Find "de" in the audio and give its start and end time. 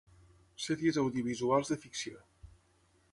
1.73-1.79